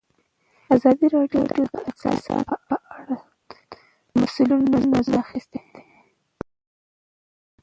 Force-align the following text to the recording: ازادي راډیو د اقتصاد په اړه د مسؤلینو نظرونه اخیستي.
ازادي 0.75 1.05
راډیو 1.15 1.41
د 1.49 1.51
اقتصاد 1.63 2.19
په 2.69 2.75
اړه 2.97 3.15
د 4.09 4.11
مسؤلینو 4.19 4.77
نظرونه 4.93 5.19
اخیستي. 5.25 5.61